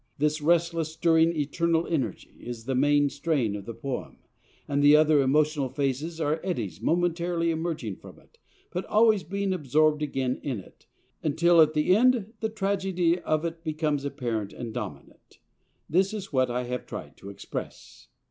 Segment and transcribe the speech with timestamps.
[0.17, 2.35] This restless, stirring, eternal energy...
[2.39, 4.17] is the main strain of the poem,
[4.67, 8.39] and the other emotional phases are eddies momentarily emerging from it,
[8.71, 10.87] but always being absorbed again in it,
[11.21, 15.37] until at the end the tragedy of it becomes apparent and dominant.
[15.87, 18.07] This is what I have tried to express."